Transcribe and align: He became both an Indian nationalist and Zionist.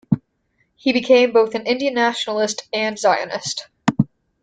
He 0.75 0.93
became 0.93 1.31
both 1.31 1.53
an 1.53 1.67
Indian 1.67 1.93
nationalist 1.93 2.67
and 2.73 2.97
Zionist. 2.97 3.67